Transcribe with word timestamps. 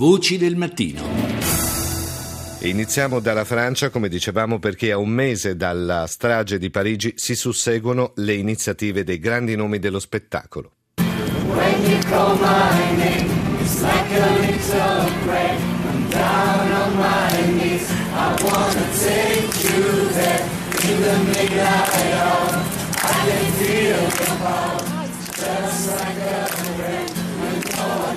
Voci 0.00 0.38
del 0.38 0.56
mattino. 0.56 1.02
Iniziamo 2.60 3.20
dalla 3.20 3.44
Francia, 3.44 3.90
come 3.90 4.08
dicevamo, 4.08 4.58
perché 4.58 4.92
a 4.92 4.96
un 4.96 5.10
mese 5.10 5.56
dalla 5.56 6.06
strage 6.06 6.56
di 6.56 6.70
Parigi 6.70 7.12
si 7.16 7.34
susseguono 7.34 8.12
le 8.14 8.32
iniziative 8.32 9.04
dei 9.04 9.18
grandi 9.18 9.56
nomi 9.56 9.78
dello 9.78 9.98
spettacolo. 9.98 10.72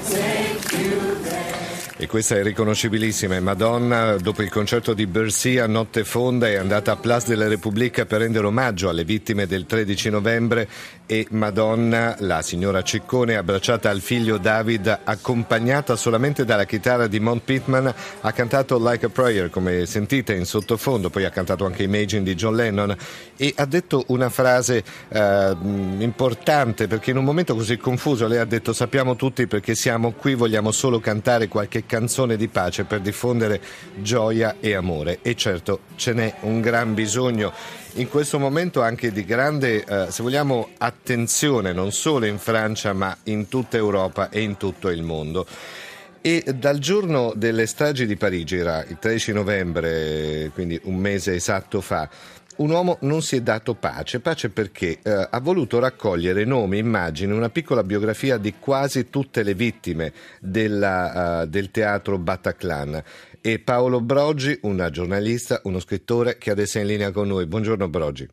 Like 0.06 0.63
E 1.96 2.08
questa 2.08 2.36
è 2.36 2.42
riconoscibilissima. 2.42 3.40
Madonna, 3.40 4.16
dopo 4.16 4.42
il 4.42 4.50
concerto 4.50 4.96
di 4.96 5.06
Bercy 5.06 5.60
a 5.60 5.68
Notte 5.68 6.04
Fonda, 6.04 6.48
è 6.48 6.56
andata 6.56 6.92
a 6.92 6.96
Place 6.96 7.28
de 7.28 7.36
la 7.36 7.48
Repubblica 7.48 8.08
per 8.08 8.22
rendere 8.22 8.48
omaggio 8.48 8.90
alle 8.90 9.04
vittime 9.04 9.46
del 9.46 9.68
13 9.68 10.10
novembre. 10.10 10.68
E 11.06 11.28
Madonna, 11.30 12.16
la 12.20 12.42
signora 12.42 12.82
Ciccone, 12.82 13.36
abbracciata 13.36 13.92
al 13.92 14.02
figlio 14.02 14.40
David, 14.40 15.02
accompagnata 15.04 15.96
solamente 15.96 16.46
dalla 16.46 16.66
chitarra 16.66 17.06
di 17.06 17.20
Mont 17.20 17.44
Pittman, 17.44 17.94
ha 18.22 18.32
cantato 18.32 18.80
Like 18.80 19.06
a 19.06 19.10
Prayer, 19.10 19.52
come 19.52 19.86
sentite 19.86 20.34
in 20.34 20.46
sottofondo, 20.46 21.12
poi 21.12 21.26
ha 21.26 21.30
cantato 21.30 21.66
anche 21.66 21.84
Imagine 21.84 22.24
di 22.24 22.34
John 22.34 22.56
Lennon. 22.56 22.96
E 23.38 23.54
ha 23.56 23.66
detto 23.66 24.06
una 24.08 24.30
frase 24.30 24.84
eh, 25.10 25.56
importante 26.00 26.88
perché 26.88 27.12
in 27.12 27.18
un 27.18 27.24
momento 27.24 27.54
così 27.54 27.78
confuso 27.78 28.26
lei 28.26 28.40
ha 28.40 28.46
detto 28.46 28.74
sappiamo 28.74 29.16
tutti 29.16 29.46
perché 29.46 29.76
siamo 29.76 30.14
qui, 30.14 30.34
vogliamo 30.34 30.72
solo 30.72 31.00
cantare 31.00 31.48
qualche 31.48 31.83
canzone 31.86 32.38
di 32.38 32.48
pace 32.48 32.84
per 32.84 33.00
diffondere 33.00 33.62
gioia 34.02 34.56
e 34.60 34.74
amore 34.74 35.20
e 35.22 35.36
certo 35.36 35.82
ce 35.96 36.14
n'è 36.14 36.36
un 36.42 36.62
gran 36.62 36.94
bisogno 36.94 37.54
in 37.96 38.10
questo 38.10 38.40
momento 38.40 38.82
anche 38.82 39.12
di 39.12 39.24
grande, 39.24 39.84
eh, 39.84 40.12
se 40.12 40.24
vogliamo, 40.24 40.70
attenzione 40.80 41.74
non 41.74 41.92
solo 41.92 42.26
in 42.26 42.40
Francia 42.40 42.92
ma 42.94 43.16
in 43.26 43.48
tutta 43.50 43.78
Europa 43.78 44.30
e 44.30 44.42
in 44.42 44.58
tutto 44.58 44.90
il 44.90 45.04
mondo. 45.04 45.46
E 46.20 46.44
dal 46.56 46.80
giorno 46.80 47.34
delle 47.36 47.68
stragi 47.68 48.06
di 48.06 48.16
Parigi, 48.16 48.56
era 48.56 48.84
il 48.86 48.98
13 48.98 49.34
novembre, 49.34 50.50
quindi 50.54 50.80
un 50.86 50.96
mese 50.96 51.36
esatto 51.36 51.82
fa, 51.82 52.10
un 52.58 52.70
uomo 52.70 52.98
non 53.02 53.22
si 53.22 53.38
è 53.38 53.42
dato 53.42 53.74
pace, 53.74 54.20
pace 54.20 54.50
perché 54.50 55.00
eh, 55.02 55.28
ha 55.30 55.40
voluto 55.40 55.80
raccogliere 55.80 56.46
nomi, 56.46 56.78
immagini, 56.78 57.32
una 57.32 57.50
piccola 57.50 57.84
biografia 57.84 58.38
di 58.38 58.56
quasi 58.60 59.10
tutte 59.10 59.44
le 59.44 59.54
vittime 59.54 60.14
della, 60.40 61.42
uh, 61.42 61.46
del 61.48 61.72
teatro 61.72 62.18
Bataclan. 62.18 63.04
E 63.42 63.60
Paolo 63.60 64.00
Brogi, 64.02 64.58
una 64.62 64.90
giornalista, 64.90 65.62
uno 65.64 65.80
scrittore 65.80 66.38
che 66.38 66.52
adesso 66.52 66.78
è 66.78 66.82
in 66.82 66.88
linea 66.88 67.12
con 67.12 67.28
noi. 67.28 67.46
Buongiorno 67.46 67.90
Brogi. 67.90 68.28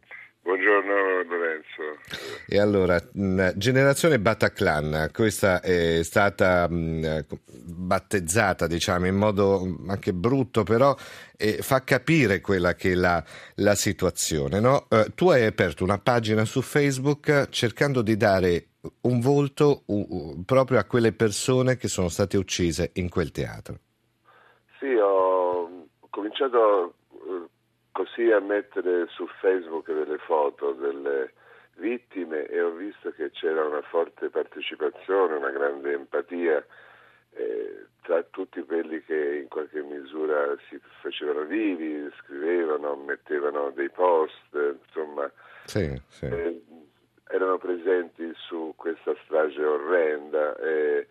E 2.46 2.58
allora, 2.58 3.00
Generazione 3.12 4.18
Bataclan, 4.18 5.10
questa 5.12 5.60
è 5.60 6.02
stata 6.02 6.68
mh, 6.68 7.26
battezzata, 7.64 8.66
diciamo, 8.66 9.06
in 9.06 9.16
modo 9.16 9.78
anche 9.88 10.12
brutto, 10.12 10.62
però 10.62 10.94
eh, 11.36 11.58
fa 11.62 11.82
capire 11.84 12.40
quella 12.40 12.74
che 12.74 12.92
è 12.92 12.94
la, 12.94 13.22
la 13.56 13.74
situazione. 13.74 14.60
No? 14.60 14.86
Eh, 14.88 15.12
tu 15.14 15.30
hai 15.30 15.46
aperto 15.46 15.84
una 15.84 15.98
pagina 15.98 16.44
su 16.44 16.60
Facebook 16.60 17.48
cercando 17.50 18.02
di 18.02 18.16
dare 18.16 18.66
un 19.02 19.20
volto 19.20 19.82
uh, 19.86 20.42
proprio 20.44 20.78
a 20.78 20.84
quelle 20.84 21.12
persone 21.12 21.76
che 21.76 21.88
sono 21.88 22.08
state 22.08 22.36
uccise 22.36 22.90
in 22.94 23.08
quel 23.08 23.30
teatro. 23.30 23.78
Sì, 24.78 24.94
ho 24.94 25.86
cominciato 26.08 26.94
eh, 27.12 27.48
così 27.92 28.30
a 28.30 28.40
mettere 28.40 29.06
su 29.08 29.26
Facebook 29.40 29.86
delle 29.92 30.18
foto 30.26 30.72
delle 30.72 31.34
vittime 31.80 32.46
e 32.46 32.60
ho 32.60 32.70
visto 32.70 33.10
che 33.12 33.30
c'era 33.30 33.64
una 33.64 33.82
forte 33.82 34.28
partecipazione, 34.28 35.36
una 35.36 35.50
grande 35.50 35.92
empatia 35.94 36.64
eh, 37.32 37.86
tra 38.02 38.22
tutti 38.24 38.62
quelli 38.62 39.02
che 39.02 39.38
in 39.42 39.48
qualche 39.48 39.82
misura 39.82 40.56
si 40.68 40.80
facevano 41.00 41.44
vivi, 41.44 42.08
scrivevano, 42.22 42.96
mettevano 42.96 43.70
dei 43.70 43.90
post, 43.90 44.54
insomma, 44.54 45.30
sì, 45.64 46.00
sì. 46.08 46.26
Eh, 46.26 46.62
erano 47.28 47.58
presenti 47.58 48.32
su 48.34 48.74
questa 48.76 49.14
strage 49.24 49.62
orrenda 49.62 50.56
e, 50.56 51.06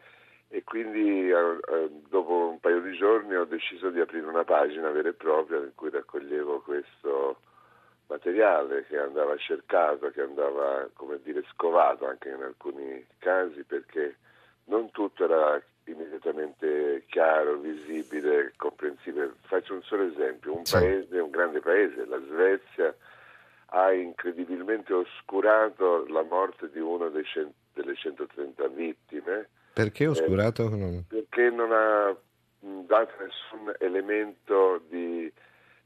e 0.50 0.64
quindi 0.64 1.30
eh, 1.30 1.90
dopo 2.10 2.50
un 2.50 2.60
paio 2.60 2.82
di 2.82 2.96
giorni 2.98 3.36
ho 3.36 3.46
deciso 3.46 3.90
di 3.90 4.02
aprire 4.02 4.28
una 4.28 4.44
pagina 4.44 4.90
vera 4.90 5.10
e 5.10 5.14
propria 5.14 5.60
in 5.60 5.72
cui 5.76 5.90
raccoglievo 5.90 6.62
questo 6.62 7.40
materiale 8.10 8.86
che 8.86 8.98
andava 8.98 9.38
cercato, 9.38 10.10
che 10.10 10.22
andava 10.22 10.90
come 10.94 11.20
dire 11.24 11.44
scovato 11.54 12.08
anche 12.08 12.30
in 12.30 12.42
alcuni 12.42 13.06
casi 13.20 13.64
perché 13.64 14.18
non 14.66 14.90
tutto 14.92 15.24
era 15.24 15.62
immediatamente 15.86 17.04
chiaro, 17.08 17.58
visibile, 17.58 18.54
comprensibile. 18.58 19.34
Faccio 19.42 19.74
un 19.74 19.84
solo 19.84 20.04
esempio, 20.04 20.56
un 20.56 20.64
paese, 20.70 21.20
un 21.20 21.30
grande 21.30 21.60
paese, 21.60 22.06
la 22.06 22.20
Svezia, 22.28 22.96
ha 23.72 23.92
incredibilmente 23.94 24.94
oscurato 24.94 26.06
la 26.08 26.24
morte 26.24 26.70
di 26.72 26.80
una 26.80 27.10
delle 27.10 27.96
130 27.96 28.68
vittime. 28.68 29.50
Perché 29.74 30.08
oscurato? 30.08 30.72
Eh, 30.72 31.04
perché 31.08 31.50
non 31.50 31.72
ha 31.72 32.16
dato 32.60 33.12
nessun 33.20 33.74
elemento 33.80 34.82
di 34.90 35.32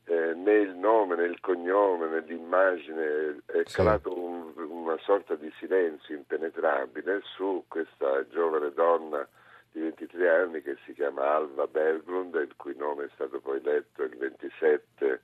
eh, 0.05 0.33
né 0.33 0.53
il 0.53 0.75
nome 0.75 1.15
né 1.15 1.25
il 1.25 1.39
cognome 1.39 2.07
né 2.07 2.19
l'immagine, 2.21 3.41
è 3.45 3.61
sì. 3.65 3.75
calato 3.75 4.17
un, 4.17 4.51
una 4.55 4.97
sorta 4.99 5.35
di 5.35 5.51
silenzio 5.57 6.15
impenetrabile 6.15 7.21
su 7.23 7.63
questa 7.67 8.27
giovane 8.27 8.71
donna 8.73 9.27
di 9.71 9.81
23 9.81 10.29
anni 10.29 10.61
che 10.61 10.77
si 10.85 10.93
chiama 10.93 11.33
Alva 11.33 11.67
Berglund, 11.67 12.35
il 12.35 12.55
cui 12.55 12.75
nome 12.75 13.05
è 13.05 13.09
stato 13.13 13.39
poi 13.39 13.61
letto 13.61 14.03
il 14.03 14.15
27 14.17 15.21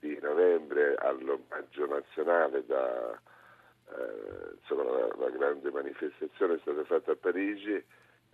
di 0.00 0.18
novembre 0.22 0.94
all'omaggio 0.94 1.86
nazionale 1.86 2.64
da 2.64 3.20
eh, 3.90 4.54
insomma, 4.60 4.84
la, 4.84 5.08
la 5.18 5.30
grande 5.30 5.70
manifestazione 5.70 6.54
è 6.54 6.58
stata 6.60 6.84
fatta 6.84 7.12
a 7.12 7.16
Parigi 7.16 7.84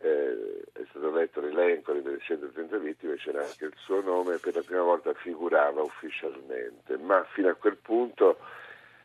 eh, 0.04 0.62
è 0.72 0.84
stato 0.90 1.10
letto 1.10 1.40
l'elenco 1.40 1.92
delle 1.92 2.18
130 2.20 2.76
vittime, 2.76 3.16
c'era 3.16 3.42
anche 3.42 3.64
il 3.64 3.74
suo 3.76 4.02
nome, 4.02 4.36
per 4.36 4.54
la 4.54 4.62
prima 4.62 4.82
volta 4.82 5.14
figurava 5.14 5.80
ufficialmente, 5.80 6.98
ma 6.98 7.24
fino 7.32 7.48
a 7.48 7.54
quel 7.54 7.78
punto 7.78 8.36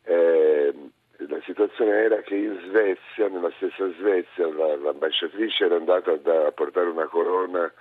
eh, 0.04 0.74
la 1.16 1.40
situazione 1.46 1.92
era 1.92 2.18
che 2.22 2.36
in 2.36 2.60
Svezia, 2.68 3.30
nella 3.30 3.52
stessa 3.56 3.90
Svezia, 3.98 4.54
la, 4.54 4.76
l'ambasciatrice 4.76 5.66
era 5.66 5.78
andata 5.78 6.16
da, 6.18 6.48
a 6.48 6.52
portare 6.52 6.90
una 6.90 7.08
corona 7.08 7.72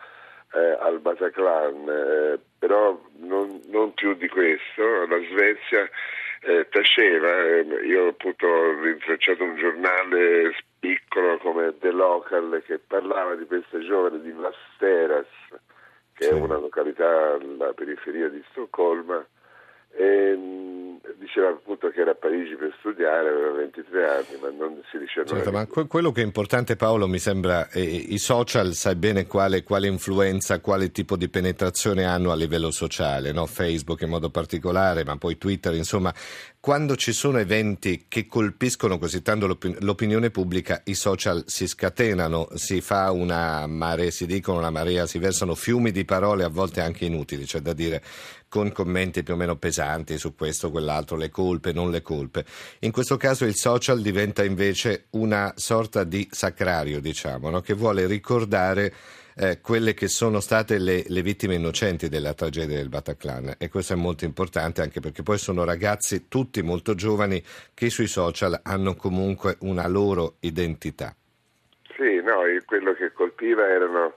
eh, 0.52 0.76
al 0.78 1.00
Bataclan, 1.00 1.88
eh, 1.88 2.38
però 2.56 3.00
non, 3.16 3.60
non, 3.66 3.94
più 3.94 4.14
di 4.14 4.28
questo, 4.28 5.06
la 5.06 5.18
Svezia 5.30 5.90
eh, 6.40 6.68
taceva, 6.70 7.44
eh, 7.44 7.62
io 7.84 8.08
appunto 8.08 8.46
ho 8.46 8.80
rintracciato 8.80 9.42
un 9.42 9.56
giornale 9.56 10.54
piccolo 10.78 11.38
come 11.38 11.76
The 11.78 11.90
Local 11.90 12.62
che 12.64 12.78
parlava 12.78 13.34
di 13.34 13.44
queste 13.46 13.80
giovani 13.80 14.20
di 14.20 14.30
Vasteras, 14.32 15.26
che 16.14 16.24
sì. 16.24 16.30
è 16.30 16.32
una 16.32 16.58
località 16.58 17.34
alla 17.34 17.72
periferia 17.72 18.28
di 18.28 18.42
Stoccolma, 18.50 19.24
e 19.90 20.34
mm, 20.36 20.87
diceva 21.18 21.48
appunto 21.48 21.90
che 21.90 22.00
era 22.00 22.12
a 22.12 22.14
Parigi 22.14 22.54
per 22.56 22.74
studiare, 22.78 23.28
aveva 23.28 23.52
23 23.52 24.08
anni, 24.08 24.40
ma 24.40 24.50
non 24.50 24.82
si 24.90 24.98
diceva 24.98 25.26
certo, 25.26 25.52
ma 25.52 25.66
quello 25.66 26.12
che 26.12 26.22
è 26.22 26.24
importante 26.24 26.76
Paolo 26.76 27.06
mi 27.06 27.18
sembra, 27.18 27.68
eh, 27.70 27.80
i 27.82 28.18
social 28.18 28.74
sai 28.74 28.96
bene 28.96 29.26
quale, 29.26 29.62
quale, 29.62 29.86
influenza, 29.86 30.60
quale 30.60 30.90
tipo 30.90 31.16
di 31.16 31.28
penetrazione 31.28 32.04
hanno 32.04 32.30
a 32.30 32.34
livello 32.34 32.70
sociale, 32.70 33.32
no? 33.32 33.46
Facebook 33.46 34.00
in 34.02 34.08
modo 34.10 34.30
particolare, 34.30 35.04
ma 35.04 35.16
poi 35.16 35.38
Twitter, 35.38 35.74
insomma, 35.74 36.12
quando 36.60 36.96
ci 36.96 37.12
sono 37.12 37.38
eventi 37.38 38.06
che 38.08 38.26
colpiscono 38.26 38.98
così 38.98 39.22
tanto 39.22 39.46
l'opin- 39.46 39.76
l'opinione 39.80 40.30
pubblica, 40.30 40.82
i 40.84 40.94
social 40.94 41.44
si 41.46 41.66
scatenano, 41.66 42.48
si 42.54 42.80
fa 42.80 43.10
una 43.10 43.66
marea, 43.66 44.10
si 44.10 44.26
dicono 44.26 44.58
una 44.58 44.70
marea, 44.70 45.06
si 45.06 45.18
versano 45.18 45.54
fiumi 45.54 45.90
di 45.90 46.04
parole 46.04 46.44
a 46.44 46.48
volte 46.48 46.80
anche 46.80 47.04
inutili, 47.04 47.46
cioè 47.46 47.60
da 47.60 47.72
dire 47.72 48.02
con 48.48 48.72
commenti 48.72 49.22
più 49.22 49.34
o 49.34 49.36
meno 49.36 49.56
pesanti 49.56 50.18
su 50.18 50.34
questo 50.34 50.68
o 50.68 50.70
quell'altro, 50.70 51.16
le 51.16 51.30
colpe, 51.30 51.72
non 51.72 51.90
le 51.90 52.02
colpe. 52.02 52.44
In 52.80 52.92
questo 52.92 53.16
caso 53.16 53.44
il 53.44 53.54
social 53.54 54.00
diventa 54.00 54.44
invece 54.44 55.06
una 55.10 55.52
sorta 55.56 56.04
di 56.04 56.26
sacrario, 56.30 57.00
diciamo, 57.00 57.50
no? 57.50 57.60
che 57.60 57.74
vuole 57.74 58.06
ricordare 58.06 58.92
eh, 59.36 59.60
quelle 59.60 59.94
che 59.94 60.08
sono 60.08 60.40
state 60.40 60.78
le, 60.78 61.04
le, 61.06 61.22
vittime 61.22 61.54
innocenti 61.54 62.08
della 62.08 62.34
tragedia 62.34 62.76
del 62.76 62.88
Bataclan 62.88 63.54
e 63.58 63.68
questo 63.68 63.92
è 63.92 63.96
molto 63.96 64.24
importante 64.24 64.82
anche 64.82 64.98
perché 64.98 65.22
poi 65.22 65.38
sono 65.38 65.64
ragazzi 65.64 66.26
tutti 66.26 66.60
molto 66.60 66.96
giovani 66.96 67.40
che 67.72 67.88
sui 67.88 68.08
social 68.08 68.58
hanno 68.64 68.96
comunque 68.96 69.56
una 69.60 69.86
loro 69.86 70.36
identità. 70.40 71.14
Sì, 71.96 72.20
no, 72.22 72.42
quello 72.66 72.92
che 72.94 73.12
colpiva 73.12 73.68
erano 73.68 74.14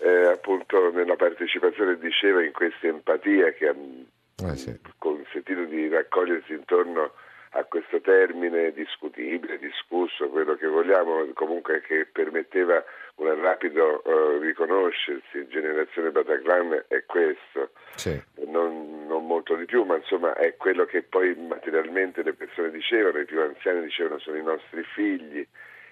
eh, 0.00 0.26
appunto 0.26 0.90
nella 0.90 1.16
partecipazione 1.16 1.98
diceva 1.98 2.44
in 2.44 2.52
questa 2.52 2.86
empatia 2.86 3.50
che 3.52 3.68
ha 3.68 3.74
eh 3.74 4.56
sì. 4.56 4.78
consentito 4.98 5.64
di 5.64 5.88
raccogliersi 5.88 6.52
intorno 6.52 7.12
a 7.52 7.64
questo 7.64 8.00
termine 8.00 8.72
discutibile, 8.72 9.58
discusso, 9.58 10.28
quello 10.28 10.54
che 10.54 10.66
vogliamo, 10.66 11.26
comunque 11.32 11.80
che 11.80 12.06
permetteva 12.10 12.84
un 13.16 13.40
rapido 13.40 14.02
uh, 14.04 14.38
riconoscersi, 14.38 15.48
generazione 15.48 16.10
Bataclan 16.10 16.84
è 16.88 17.04
questo, 17.06 17.70
sì. 17.94 18.20
non, 18.46 19.06
non, 19.06 19.26
molto 19.26 19.56
di 19.56 19.64
più, 19.64 19.84
ma 19.84 19.96
insomma 19.96 20.34
è 20.34 20.56
quello 20.56 20.84
che 20.84 21.02
poi 21.02 21.34
materialmente 21.34 22.22
le 22.22 22.34
persone 22.34 22.70
dicevano, 22.70 23.18
i 23.18 23.24
più 23.24 23.40
anziani 23.40 23.82
dicevano 23.82 24.18
sono 24.18 24.36
i 24.36 24.42
nostri 24.42 24.82
figli, 24.94 25.46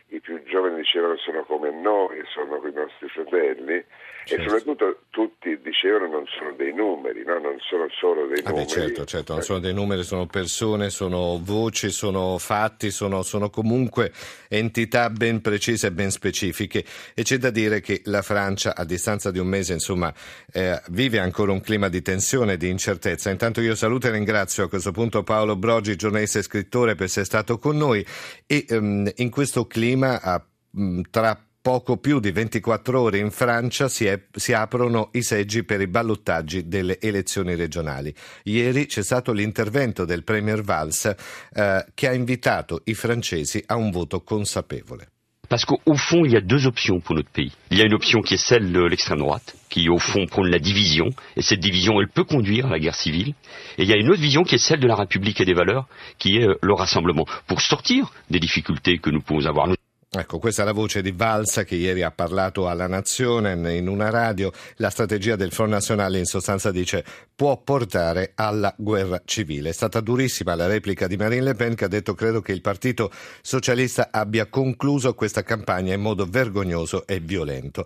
i 0.08 0.20
più 0.20 0.40
giovani 0.44 0.76
dicevano 0.76 1.16
sono 1.16 1.42
come 1.44 1.70
noi, 1.70 2.22
sono 2.32 2.56
i 2.66 2.72
nostri 2.72 3.08
fratelli 3.08 3.84
certo. 4.24 4.42
e 4.42 4.48
soprattutto 4.48 4.98
tutti 5.10 5.58
dicevano 5.60 6.06
non 6.06 6.24
sono 6.26 6.52
dei 6.56 6.72
numeri, 6.72 7.24
no? 7.24 7.40
non 7.40 7.56
sono 7.58 7.86
solo 7.98 8.26
dei 8.26 8.42
ah 8.44 8.50
numeri. 8.50 8.66
Beh, 8.66 8.70
certo, 8.70 9.04
certo, 9.04 9.32
non 9.32 9.42
sono 9.42 9.58
dei 9.58 9.74
numeri, 9.74 10.04
sono 10.04 10.26
persone, 10.26 10.90
sono 10.90 11.40
voci, 11.42 11.90
sono 11.90 12.38
fatti, 12.38 12.90
sono, 12.92 13.22
sono 13.22 13.50
comunque 13.50 14.12
entità 14.48 15.10
ben 15.10 15.40
precise 15.40 15.88
e 15.88 15.92
ben 15.92 16.10
specifiche 16.10 16.84
e 17.12 17.22
c'è 17.24 17.38
da 17.38 17.50
dire 17.50 17.80
che 17.80 18.02
la 18.04 18.22
Francia 18.22 18.76
a 18.76 18.84
distanza 18.84 19.32
di 19.32 19.40
un 19.40 19.48
mese 19.48 19.72
insomma 19.72 20.12
eh, 20.52 20.80
vive 20.90 21.18
ancora 21.18 21.50
un 21.50 21.60
clima 21.60 21.88
di 21.88 22.00
tensione 22.00 22.52
e 22.52 22.56
di 22.56 22.68
incertezza. 22.68 23.30
Intanto 23.30 23.60
io 23.60 23.74
saluto 23.74 24.06
e 24.06 24.12
ringrazio 24.12 24.64
a 24.64 24.68
questo 24.68 24.92
punto 24.92 25.24
Paolo 25.24 25.56
Brogi, 25.56 25.96
giornalista 25.96 26.38
e 26.38 26.42
scrittore 26.42 26.94
per 26.94 27.06
essere 27.06 27.24
stato 27.24 27.58
con 27.58 27.76
noi 27.76 28.06
e 28.46 28.66
um, 28.70 29.10
in 29.16 29.30
questo 29.30 29.66
clima 29.66 29.95
prima, 29.96 30.20
a, 30.20 30.44
mm, 30.78 31.00
tra 31.10 31.40
poco 31.62 31.96
più 31.96 32.20
di 32.20 32.30
24 32.30 33.00
ore 33.00 33.18
in 33.18 33.32
Francia 33.32 33.88
si, 33.88 34.04
è, 34.04 34.26
si, 34.32 34.52
aprono 34.52 35.08
i 35.14 35.22
seggi 35.22 35.64
per 35.64 35.80
i 35.80 35.88
ballottaggi 35.88 36.68
delle 36.68 37.00
elezioni 37.00 37.56
regionali. 37.56 38.14
Ieri 38.44 38.86
c'è 38.86 39.02
stato 39.02 39.32
l'intervento 39.32 40.04
del 40.04 40.22
Premier 40.22 40.62
Valls 40.62 41.12
eh, 41.52 41.86
che 41.92 42.08
ha 42.08 42.12
invitato 42.12 42.82
i 42.84 42.94
francesi 42.94 43.60
a 43.66 43.74
un 43.74 43.90
voto 43.90 44.22
consapevole. 44.22 45.08
Parce 45.48 45.64
qu'au 45.64 45.94
fond, 45.94 46.24
il 46.24 46.32
y 46.32 46.36
a 46.36 46.40
deux 46.40 46.66
options 46.66 47.00
pour 47.00 47.14
notre 47.14 47.30
pays. 47.30 47.52
Il 47.70 47.78
y 47.78 47.80
a 47.80 47.84
une 47.84 47.94
option 47.94 48.20
qui 48.20 48.34
est 48.34 48.44
celle 48.44 48.72
de 48.72 48.80
l'extrême 48.80 49.18
droite, 49.18 49.54
qui 49.68 49.88
au 49.88 49.98
fond 49.98 50.26
prône 50.26 50.48
la 50.48 50.58
division, 50.58 51.10
et 51.36 51.42
cette 51.42 51.60
division, 51.60 52.00
elle 52.00 52.08
peut 52.08 52.24
conduire 52.24 52.66
à 52.66 52.70
la 52.70 52.80
guerre 52.80 52.96
civile. 52.96 53.34
Et 53.78 53.84
il 53.84 53.88
y 53.88 53.92
a 53.92 53.96
une 53.96 54.10
autre 54.10 54.20
vision 54.20 54.42
qui 54.42 54.56
est 54.56 54.58
celle 54.58 54.80
de 54.80 54.88
la 54.88 54.96
République 54.96 55.40
et 55.40 55.44
des 55.44 55.54
valeurs, 55.54 55.86
qui 56.18 56.38
est 56.38 56.48
euh, 56.48 56.58
le 56.62 56.74
rassemblement, 56.74 57.26
pour 57.46 57.60
sortir 57.60 58.12
des 58.28 58.40
difficultés 58.40 58.98
que 58.98 59.10
nous 59.10 59.20
pouvons 59.20 59.46
avoir. 59.46 59.68
Ecco, 60.08 60.38
questa 60.38 60.62
è 60.62 60.64
la 60.64 60.72
voce 60.72 61.02
di 61.02 61.10
Valsa 61.10 61.64
che 61.64 61.74
ieri 61.74 62.02
ha 62.02 62.12
parlato 62.12 62.68
alla 62.68 62.86
Nazione 62.86 63.74
in 63.74 63.88
una 63.88 64.08
radio. 64.08 64.52
La 64.76 64.88
strategia 64.88 65.34
del 65.34 65.50
Front 65.50 65.72
Nazionale 65.72 66.18
in 66.18 66.24
sostanza 66.24 66.70
dice 66.70 67.04
può 67.34 67.60
portare 67.60 68.32
alla 68.36 68.72
guerra 68.78 69.20
civile. 69.24 69.70
È 69.70 69.72
stata 69.72 70.00
durissima 70.00 70.54
la 70.54 70.68
replica 70.68 71.06
di 71.08 71.16
Marine 71.16 71.42
Le 71.42 71.54
Pen 71.54 71.74
che 71.74 71.84
ha 71.84 71.88
detto 71.88 72.14
credo 72.14 72.40
che 72.40 72.52
il 72.52 72.60
Partito 72.60 73.10
Socialista 73.42 74.08
abbia 74.12 74.46
concluso 74.46 75.12
questa 75.14 75.42
campagna 75.42 75.92
in 75.92 76.00
modo 76.00 76.24
vergognoso 76.24 77.04
e 77.06 77.18
violento. 77.18 77.84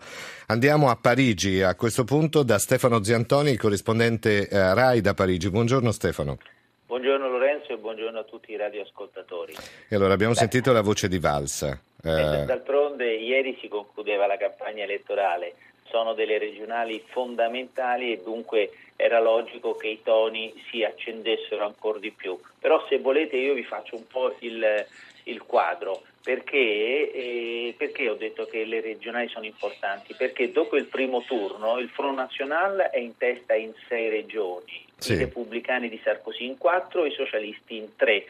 Andiamo 0.49 0.91
a 0.91 0.97
Parigi 0.97 1.63
a 1.63 1.75
questo 1.75 2.05
punto 2.05 2.43
da 2.43 2.59
Stefano 2.59 3.03
Ziantoni, 3.03 3.51
il 3.51 3.59
corrispondente 3.59 4.47
eh, 4.47 4.75
RAI 4.75 5.01
da 5.01 5.15
Parigi. 5.15 5.51
Buongiorno 5.51 5.91
Stefano. 5.91 6.39
Buongiorno 6.87 7.29
Lorenzo 7.71 7.75
e 7.75 7.77
buongiorno 7.77 8.19
a 8.19 8.25
tutti 8.25 8.53
i 8.53 8.57
radioascoltatori. 8.57 9.55
E 9.89 9.95
allora 9.95 10.15
abbiamo 10.15 10.33
Beh. 10.33 10.39
sentito 10.39 10.73
la 10.73 10.81
voce 10.81 11.09
di 11.09 11.19
Valsa. 11.19 11.79
Eh... 12.03 12.45
D'altronde 12.45 13.15
ieri 13.15 13.57
si 13.61 13.69
concludeva 13.69 14.27
la 14.27 14.37
campagna 14.37 14.85
elettorale, 14.85 15.55
sono 15.91 16.15
delle 16.15 16.39
regionali 16.39 17.03
fondamentali 17.09 18.13
e 18.13 18.23
dunque 18.23 18.71
era 18.97 19.21
logico 19.21 19.75
che 19.75 19.89
i 19.89 20.03
toni 20.03 20.53
si 20.71 20.85
accendessero 20.85 21.65
ancora 21.65 21.99
di 21.99 22.11
più. 22.11 22.39
Però 22.59 22.85
se 22.89 22.99
volete 22.99 23.37
io 23.37 23.55
vi 23.55 23.65
faccio 23.65 23.97
un 23.97 24.07
po' 24.07 24.35
il, 24.41 24.87
il 25.25 25.43
quadro. 25.43 26.03
Perché, 26.23 27.13
eh, 27.13 27.75
perché, 27.79 28.11
ho 28.11 28.15
detto 28.15 28.45
che 28.45 28.65
le 28.65 28.83
regionali 28.83 29.29
sono 29.29 29.47
importanti? 29.47 30.15
Perché 30.15 30.53
dopo 30.53 30.77
il 30.77 30.85
primo 30.85 31.23
turno 31.23 31.79
il 31.79 31.89
Front 31.89 32.17
National 32.17 32.77
è 32.93 32.99
in 32.99 33.17
testa 33.17 33.55
in 33.55 33.73
sei 33.89 34.11
regioni, 34.11 34.85
sì. 34.99 35.15
i 35.15 35.17
repubblicani 35.17 35.89
di 35.89 35.99
Sarkozy 36.05 36.45
in 36.45 36.59
quattro 36.59 37.07
i 37.07 37.11
socialisti 37.13 37.77
in 37.77 37.97
tre 37.97 38.27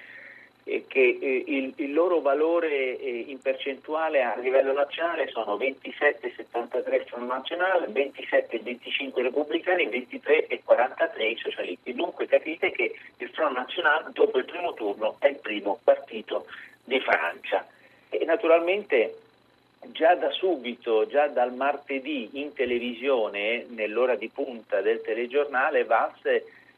che 0.64 1.18
eh, 1.20 1.44
il, 1.46 1.72
il, 1.76 1.92
loro 1.92 2.20
valore 2.20 2.98
eh, 2.98 3.24
in 3.28 3.40
percentuale 3.40 4.22
a 4.22 4.36
livello 4.36 4.72
nazionale 4.72 5.28
sono 5.28 5.56
27,73 5.56 7.06
Front 7.06 7.28
Nazionale, 7.28 7.86
27,25 7.86 9.22
repubblicani, 9.22 9.86
23 9.88 10.46
e 10.46 10.60
43 10.62 11.26
i 11.26 11.36
socialisti. 11.36 11.94
Dunque 11.94 12.26
capite 12.26 12.70
che 12.70 12.94
il 13.16 13.30
Front 13.30 13.56
Nazionale 13.56 14.10
dopo 14.12 14.38
il 14.38 14.44
primo 14.44 14.74
turno 14.74 15.16
è 15.18 15.28
il 15.28 15.38
primo 15.38 15.78
partito 15.82 16.46
di 16.84 17.00
Francia. 17.00 17.66
E 18.08 18.24
naturalmente 18.24 19.16
già 19.92 20.14
da 20.14 20.30
subito, 20.30 21.06
già 21.06 21.28
dal 21.28 21.54
martedì 21.54 22.30
in 22.34 22.52
televisione, 22.52 23.64
nell'ora 23.68 24.14
di 24.14 24.28
punta 24.28 24.80
del 24.80 25.00
telegiornale, 25.00 25.84
Valls 25.84 26.20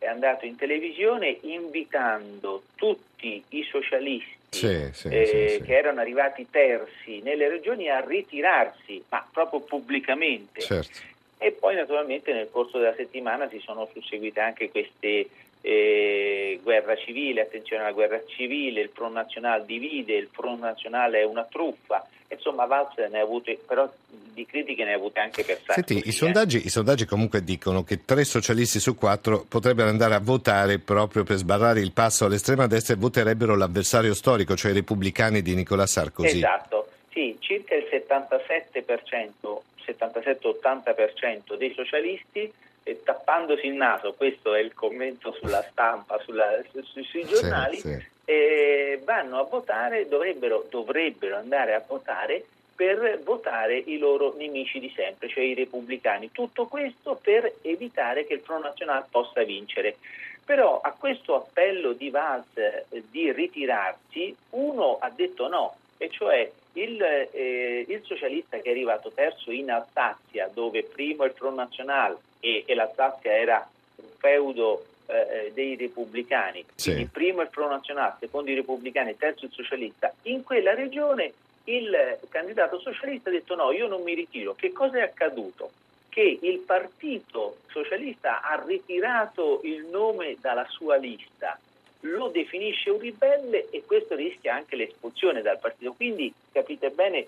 è 0.02 0.08
andato 0.08 0.44
in 0.46 0.56
televisione 0.56 1.38
invitando 1.42 2.64
tutti 2.74 3.42
i 3.50 3.62
socialisti 3.70 4.40
sì, 4.52 4.90
sì, 4.92 5.08
eh, 5.08 5.56
sì, 5.58 5.64
che 5.64 5.76
erano 5.76 6.00
arrivati 6.00 6.46
terzi 6.50 7.20
nelle 7.22 7.48
regioni 7.48 7.88
a 7.88 8.04
ritirarsi, 8.04 9.02
ma 9.08 9.26
proprio 9.32 9.60
pubblicamente. 9.60 10.60
Certo. 10.60 10.98
E 11.38 11.52
poi 11.52 11.74
naturalmente 11.74 12.34
nel 12.34 12.50
corso 12.50 12.78
della 12.78 12.94
settimana 12.94 13.48
si 13.48 13.58
sono 13.60 13.88
susseguite 13.92 14.40
anche 14.40 14.70
queste 14.70 15.28
eh, 15.62 16.60
guerra 16.62 16.96
civile, 16.96 17.42
attenzione 17.42 17.82
alla 17.82 17.92
guerra 17.92 18.20
civile, 18.26 18.80
il 18.80 18.90
Front 18.92 19.14
Nazionale 19.14 19.64
divide, 19.64 20.14
il 20.14 20.28
Front 20.30 20.60
Nazionale 20.60 21.20
è 21.20 21.24
una 21.24 21.44
truffa, 21.44 22.06
insomma 22.28 22.66
Valls 22.66 22.96
ne 23.10 23.20
ha 23.20 23.22
avute, 23.22 23.58
però 23.64 23.90
di 24.08 24.44
critiche 24.44 24.84
ne 24.84 24.94
ha 24.94 24.96
avute 24.96 25.20
anche 25.20 25.44
per 25.44 25.60
Sarkozy. 25.64 25.94
Senti, 25.94 26.08
i 26.08 26.12
sondaggi, 26.12 26.56
eh. 26.58 26.66
i 26.66 26.68
sondaggi 26.68 27.04
comunque 27.06 27.44
dicono 27.44 27.84
che 27.84 28.04
tre 28.04 28.24
socialisti 28.24 28.80
su 28.80 28.96
quattro 28.96 29.44
potrebbero 29.48 29.88
andare 29.88 30.14
a 30.14 30.20
votare 30.20 30.80
proprio 30.80 31.22
per 31.22 31.36
sbarrare 31.36 31.80
il 31.80 31.92
passo 31.92 32.24
all'estrema 32.24 32.66
destra 32.66 32.94
e 32.94 32.98
voterebbero 32.98 33.54
l'avversario 33.54 34.14
storico, 34.14 34.56
cioè 34.56 34.72
i 34.72 34.74
repubblicani 34.74 35.42
di 35.42 35.54
Nicolas 35.54 35.92
Sarkozy. 35.92 36.38
Esatto, 36.38 36.88
sì, 37.10 37.36
circa 37.38 37.76
il 37.76 37.86
77%, 37.88 39.60
77-80% 39.86 41.56
dei 41.56 41.72
socialisti 41.72 42.52
eh, 42.82 43.02
tappandosi 43.02 43.66
il 43.66 43.74
naso, 43.74 44.14
questo 44.14 44.54
è 44.54 44.60
il 44.60 44.74
commento 44.74 45.32
sulla 45.32 45.62
stampa, 45.70 46.18
sulla, 46.20 46.60
su, 46.70 46.82
su, 46.82 47.02
sui 47.02 47.24
giornali, 47.24 47.76
sì, 47.76 47.88
sì. 47.88 48.10
Eh, 48.24 49.00
vanno 49.04 49.38
a 49.38 49.44
votare, 49.44 50.08
dovrebbero, 50.08 50.66
dovrebbero 50.70 51.36
andare 51.36 51.74
a 51.74 51.82
votare 51.86 52.44
per 52.74 53.20
votare 53.22 53.76
i 53.76 53.98
loro 53.98 54.34
nemici 54.36 54.80
di 54.80 54.92
sempre, 54.94 55.28
cioè 55.28 55.44
i 55.44 55.54
repubblicani. 55.54 56.32
Tutto 56.32 56.66
questo 56.66 57.18
per 57.20 57.52
evitare 57.62 58.26
che 58.26 58.34
il 58.34 58.40
Front 58.40 58.64
Nazionale 58.64 59.06
possa 59.10 59.42
vincere. 59.44 59.96
Però 60.44 60.80
a 60.80 60.92
questo 60.98 61.36
appello 61.36 61.92
di 61.92 62.10
Valls 62.10 62.56
eh, 62.56 62.84
di 63.10 63.30
ritirarsi, 63.30 64.34
uno 64.50 64.98
ha 64.98 65.10
detto 65.10 65.46
no, 65.46 65.76
e 65.96 66.10
cioè 66.10 66.50
il, 66.72 67.00
eh, 67.00 67.84
il, 67.86 68.02
socialista 68.02 68.58
che 68.58 68.68
è 68.68 68.72
arrivato 68.72 69.12
terzo 69.12 69.52
in 69.52 69.70
Alsazia, 69.70 70.50
dove 70.52 70.82
primo 70.82 71.24
il 71.24 71.32
Front 71.32 71.56
Nazionale 71.56 72.16
e, 72.44 72.64
e 72.66 72.74
l'Alsazia 72.74 73.32
era 73.32 73.68
un 73.96 74.08
feudo 74.18 74.84
eh, 75.06 75.46
eh, 75.46 75.52
dei 75.52 75.76
repubblicani, 75.76 76.64
sì. 76.74 77.08
primo 77.10 77.40
il 77.42 77.48
Front 77.48 77.70
Nazionale, 77.70 78.16
secondo 78.18 78.50
i 78.50 78.54
repubblicani, 78.54 79.16
terzo 79.16 79.44
il 79.44 79.52
socialista, 79.52 80.12
in 80.22 80.42
quella 80.42 80.74
regione 80.74 81.32
il 81.64 82.18
candidato 82.28 82.80
socialista 82.80 83.28
ha 83.28 83.32
detto 83.32 83.54
no, 83.54 83.70
io 83.70 83.86
non 83.86 84.02
mi 84.02 84.14
ritiro. 84.14 84.54
Che 84.54 84.72
cosa 84.72 84.98
è 84.98 85.02
accaduto? 85.02 85.70
Che 86.08 86.38
il 86.42 86.58
partito 86.58 87.58
socialista 87.70 88.42
ha 88.42 88.60
ritirato 88.66 89.60
il 89.62 89.84
nome 89.84 90.36
dalla 90.40 90.66
sua 90.68 90.96
lista, 90.96 91.56
lo 92.00 92.28
definisce 92.28 92.90
un 92.90 92.98
ribelle 92.98 93.70
e 93.70 93.84
questo 93.86 94.16
rischia 94.16 94.56
anche 94.56 94.74
l'espulsione 94.74 95.40
dal 95.40 95.60
partito. 95.60 95.92
Quindi 95.92 96.32
capite 96.50 96.90
bene 96.90 97.26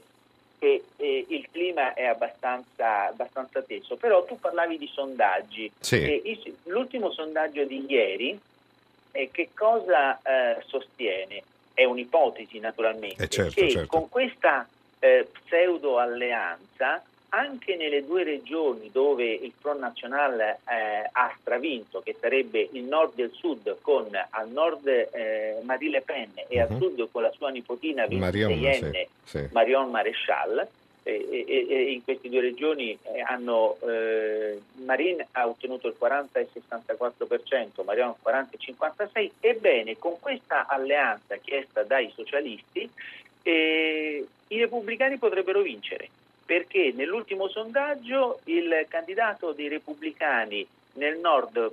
che 0.64 0.84
eh, 0.96 1.26
il 1.28 1.46
clima 1.50 1.92
è 1.92 2.06
abbastanza, 2.06 3.08
abbastanza, 3.08 3.60
teso. 3.60 3.96
Però 3.96 4.24
tu 4.24 4.40
parlavi 4.40 4.78
di 4.78 4.88
sondaggi. 4.90 5.70
Sì. 5.78 5.96
Il, 6.24 6.56
l'ultimo 6.64 7.12
sondaggio 7.12 7.64
di 7.64 7.84
ieri 7.86 8.40
eh, 9.12 9.28
che 9.30 9.50
cosa 9.54 10.18
eh, 10.22 10.62
sostiene? 10.64 11.42
È 11.74 11.84
un'ipotesi 11.84 12.60
naturalmente, 12.60 13.24
eh, 13.24 13.28
certo, 13.28 13.60
che 13.60 13.68
certo. 13.68 13.88
con 13.88 14.08
questa 14.08 14.66
eh, 15.00 15.28
pseudo 15.44 15.98
alleanza 15.98 17.02
anche 17.34 17.74
nelle 17.76 18.04
due 18.04 18.22
regioni 18.22 18.90
dove 18.92 19.24
il 19.24 19.52
Front 19.58 19.80
National 19.80 20.38
eh, 20.40 20.56
ha 21.10 21.34
stravinto, 21.40 22.00
che 22.00 22.16
sarebbe 22.18 22.68
il 22.72 22.84
nord 22.84 23.18
e 23.18 23.24
il 23.24 23.32
sud, 23.32 23.76
con 23.80 24.08
al 24.30 24.48
nord 24.48 24.86
eh, 24.86 25.58
Marie 25.62 25.90
Le 25.90 26.00
Pen 26.02 26.30
e 26.34 26.56
uh-huh. 26.56 26.62
al 26.62 26.70
mhm. 26.70 26.78
sud 26.78 27.08
con 27.10 27.22
la 27.22 27.32
sua 27.32 27.50
nipotina 27.50 28.04
26enne 28.04 29.06
sì, 29.24 29.38
sì. 29.38 29.48
Marion 29.52 29.90
Maréchal, 29.90 30.66
e, 31.06 31.44
e, 31.46 31.92
in 31.92 32.02
queste 32.02 32.30
due 32.30 32.40
regioni 32.40 32.96
eh, 33.02 33.20
hanno, 33.20 33.76
eh, 33.86 34.58
Marin 34.84 35.24
ha 35.32 35.46
ottenuto 35.46 35.88
il 35.88 35.94
40 35.98 36.40
e 36.40 36.48
64%, 36.70 37.84
Marion 37.84 38.10
il 38.10 38.14
40 38.22 38.56
e 38.56 38.72
56%, 38.72 39.30
ebbene 39.40 39.98
con 39.98 40.18
questa 40.18 40.66
alleanza 40.66 41.36
chiesta 41.36 41.82
dai 41.82 42.10
socialisti 42.14 42.90
eh, 43.42 44.26
i 44.48 44.58
repubblicani 44.58 45.18
potrebbero 45.18 45.60
vincere, 45.60 46.08
perché 46.44 46.92
nell'ultimo 46.94 47.48
sondaggio 47.48 48.40
il 48.44 48.86
candidato 48.88 49.52
dei 49.52 49.68
repubblicani 49.68 50.66
nel 50.94 51.18
nord 51.18 51.72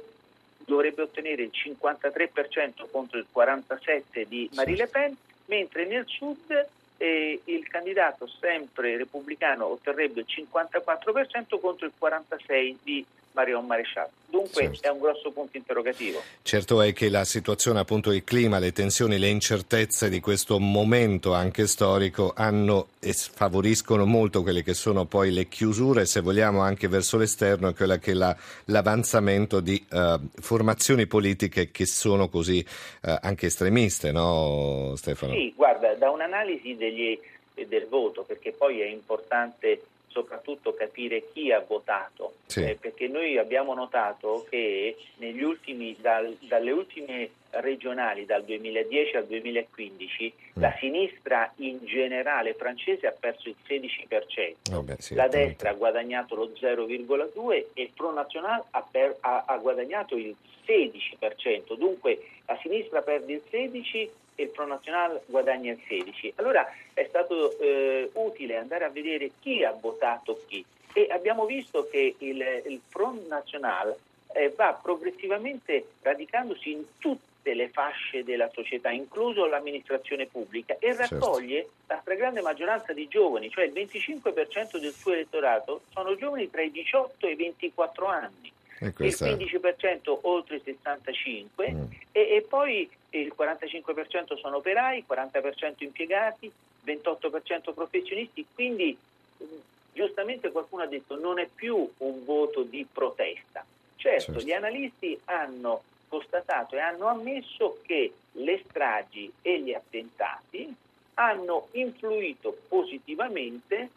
dovrebbe 0.66 1.01
ottenere 1.01 1.44
il 1.44 1.51
53% 1.54 2.90
contro 2.90 3.18
il 3.18 3.25
47% 3.34 4.25
di 4.28 4.50
Marie 4.54 4.75
Le 4.75 4.88
Pen, 4.88 5.16
mentre 5.46 5.86
nel 5.86 6.06
sud 6.08 6.68
eh, 6.98 7.42
il 7.46 7.68
candidato 7.68 8.28
sempre 8.28 8.96
repubblicano 8.96 9.66
otterrebbe 9.66 10.22
il 10.22 10.28
54% 10.30 11.60
contro 11.60 11.86
il 11.86 11.94
46% 12.00 12.75
di 12.84 13.06
Marion 13.33 13.65
Maréchal. 13.65 14.07
Dunque 14.27 14.63
certo. 14.63 14.88
è 14.88 14.89
un 14.89 15.00
grosso 15.00 15.31
punto 15.31 15.57
interrogativo. 15.57 16.21
Certo 16.41 16.81
è 16.81 16.93
che 16.93 17.09
la 17.09 17.25
situazione, 17.25 17.79
appunto 17.79 18.11
il 18.11 18.23
clima, 18.23 18.59
le 18.59 18.71
tensioni, 18.71 19.17
le 19.17 19.27
incertezze 19.27 20.09
di 20.09 20.19
questo 20.19 20.57
momento 20.59 21.33
anche 21.33 21.67
storico 21.67 22.31
hanno 22.35 22.88
e 23.00 23.13
favoriscono 23.13 24.05
molto 24.05 24.41
quelle 24.41 24.63
che 24.63 24.73
sono 24.73 25.05
poi 25.05 25.31
le 25.31 25.47
chiusure, 25.47 26.05
se 26.05 26.21
vogliamo 26.21 26.61
anche 26.61 26.88
verso 26.88 27.17
l'esterno, 27.17 27.69
e 27.69 27.73
quella 27.73 27.97
che 27.97 28.11
è 28.11 28.13
la, 28.13 28.35
l'avanzamento 28.65 29.59
di 29.59 29.85
uh, 29.91 30.19
formazioni 30.39 31.07
politiche 31.07 31.71
che 31.71 31.85
sono 31.85 32.29
così 32.29 32.65
uh, 33.01 33.15
anche 33.21 33.47
estremiste, 33.47 34.11
no 34.11 34.93
Stefano? 34.95 35.33
Sì, 35.33 35.53
guarda, 35.55 35.93
da 35.95 36.09
un'analisi 36.09 36.75
degli, 36.75 37.19
del 37.53 37.88
voto, 37.89 38.23
perché 38.23 38.51
poi 38.51 38.79
è 38.79 38.85
importante 38.85 39.81
soprattutto 40.12 40.74
capire 40.74 41.32
chi 41.32 41.51
ha 41.51 41.63
votato, 41.65 42.36
sì. 42.46 42.63
eh, 42.63 42.77
perché 42.80 43.08
noi 43.08 43.38
abbiamo 43.38 43.74
notato 43.74 44.46
che 44.50 44.96
negli 45.18 45.41
ultimi, 45.41 45.96
dal, 46.00 46.36
dalle 46.39 46.72
ultime 46.72 47.30
regionali, 47.51 48.25
dal 48.25 48.44
2010 48.44 49.15
al 49.18 49.25
2015, 49.25 50.34
mm. 50.34 50.62
la 50.62 50.75
sinistra 50.80 51.51
in 51.58 51.80
generale 51.84 52.53
francese 52.53 53.08
ha 53.08 53.15
perso 53.18 53.50
il 53.50 53.56
16%, 53.68 54.74
oh 54.74 54.82
beh, 54.82 54.96
sì, 55.00 55.15
la 55.15 55.27
destra 55.27 55.72
ha 55.72 55.74
guadagnato 55.74 56.36
lo 56.36 56.51
0,2% 56.60 57.51
e 57.74 57.82
il 57.82 57.91
Pro 57.96 58.13
National 58.13 58.63
ha, 58.70 58.88
per, 58.89 59.18
ha, 59.22 59.44
ha 59.48 59.58
guadagnato 59.58 60.15
il 60.15 60.36
16%, 60.65 61.75
dunque 61.75 62.22
la 62.46 62.58
sinistra 62.62 63.01
perde 63.01 63.34
il 63.34 63.41
16% 63.50 64.10
e 64.36 64.44
il 64.44 64.50
Pro 64.50 64.65
Nazionale 64.65 65.24
guadagna 65.25 65.72
il 65.72 65.80
16. 65.88 66.34
Allora 66.36 66.65
è 66.94 67.06
stato 67.08 67.58
eh, 67.60 68.10
utile 68.13 68.30
andare 68.50 68.86
a 68.86 68.89
vedere 68.89 69.31
chi 69.39 69.63
ha 69.63 69.71
votato 69.71 70.41
chi 70.48 70.65
e 70.93 71.07
abbiamo 71.10 71.45
visto 71.45 71.88
che 71.89 72.15
il, 72.17 72.63
il 72.65 72.81
Front 72.88 73.27
National 73.27 73.95
eh, 74.33 74.53
va 74.55 74.77
progressivamente 74.81 75.86
radicandosi 76.01 76.71
in 76.71 76.83
tutte 76.98 77.53
le 77.53 77.69
fasce 77.69 78.24
della 78.24 78.50
società, 78.53 78.91
incluso 78.91 79.45
l'amministrazione 79.45 80.27
pubblica, 80.27 80.75
e 80.79 80.93
certo. 80.93 81.15
raccoglie 81.15 81.55
certo. 81.55 81.71
la 81.88 82.00
stragrande 82.01 82.41
maggioranza 82.41 82.93
di 82.93 83.07
giovani, 83.07 83.50
cioè 83.50 83.65
il 83.65 83.71
25% 83.74 84.77
del 84.77 84.91
suo 84.91 85.13
elettorato 85.13 85.81
sono 85.91 86.15
giovani 86.15 86.50
tra 86.50 86.62
i 86.62 86.71
18 86.71 87.27
e 87.27 87.31
i 87.31 87.36
24 87.36 88.05
anni 88.05 88.51
il 88.81 88.93
15% 88.98 90.19
oltre 90.24 90.55
i 90.55 90.62
65 90.63 91.71
mm. 91.71 91.83
e, 92.12 92.21
e, 92.36 92.45
poi 92.48 92.89
il 93.12 93.33
45% 93.38 94.39
sono 94.39 94.57
operai, 94.57 95.05
40% 95.07 95.74
impiegati, 95.83 96.51
28% 96.85 97.73
professionisti, 97.73 98.45
quindi 98.53 98.97
mm, 99.43 99.45
giustamente 99.93 100.51
qualcuno 100.51 100.83
ha 100.83 100.88
detto 100.88 101.19
non 101.19 101.39
è 101.39 101.47
più 101.53 101.89
un 101.97 102.25
voto 102.25 102.63
di 102.63 102.85
protesta. 102.91 103.65
Certo, 103.95 104.33
certo. 104.33 104.41
gli 104.41 104.51
analisti 104.51 105.19
hanno 105.25 105.83
constatato 106.07 106.75
e 106.75 106.79
hanno 106.79 107.07
ammesso 107.07 107.79
che 107.83 108.13
le 108.33 108.63
stragi 108.67 109.31
e 109.41 109.61
gli 109.61 109.73
attentati 109.73 110.75
hanno 111.15 111.67
influito 111.71 112.57
positivamente 112.67 113.89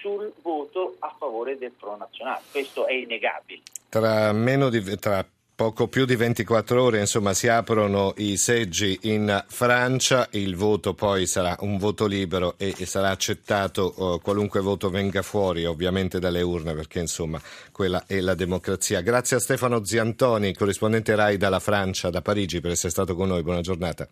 sul 0.00 0.32
voto 0.42 0.96
a 1.00 1.14
favore 1.16 1.58
del 1.58 1.70
Pro 1.70 1.96
Nazionale. 1.96 2.42
Questo 2.50 2.86
è 2.86 2.94
innegabile. 2.94 3.62
Tra, 3.88 4.32
di, 4.32 4.98
tra 4.98 5.24
poco 5.54 5.88
più 5.88 6.04
di 6.04 6.16
24 6.16 6.82
ore 6.82 7.00
insomma, 7.00 7.34
si 7.34 7.48
aprono 7.48 8.14
i 8.16 8.36
seggi 8.36 8.98
in 9.02 9.44
Francia, 9.48 10.26
il 10.32 10.56
voto 10.56 10.94
poi 10.94 11.26
sarà 11.26 11.56
un 11.60 11.78
voto 11.78 12.06
libero 12.06 12.54
e, 12.56 12.74
e 12.76 12.86
sarà 12.86 13.10
accettato 13.10 13.94
uh, 13.96 14.20
qualunque 14.20 14.60
voto 14.60 14.90
venga 14.90 15.22
fuori 15.22 15.64
ovviamente 15.64 16.18
dalle 16.18 16.42
urne 16.42 16.74
perché 16.74 17.00
insomma 17.00 17.40
quella 17.70 18.04
è 18.06 18.20
la 18.20 18.34
democrazia. 18.34 19.00
Grazie 19.02 19.36
a 19.36 19.40
Stefano 19.40 19.84
Ziantoni, 19.84 20.54
corrispondente 20.54 21.14
RAI 21.14 21.36
dalla 21.36 21.60
Francia, 21.60 22.10
da 22.10 22.22
Parigi 22.22 22.60
per 22.60 22.72
essere 22.72 22.90
stato 22.90 23.14
con 23.14 23.28
noi, 23.28 23.42
buona 23.42 23.60
giornata. 23.60 24.08